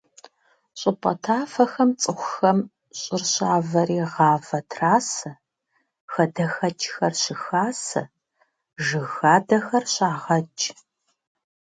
ЩӀыпӀэ 0.79 1.13
тафэхэм 1.23 1.89
цӀыхухэм 2.01 2.59
щӀыр 2.99 3.23
щавэри 3.31 3.99
гъавэ 4.13 4.59
трасэ, 4.71 5.31
хадэхэкӀхэр 6.11 7.13
щыхасэ, 7.21 8.03
жыг 8.85 9.07
хадэхэр 9.15 9.85
щагъэкӀ. 9.93 10.65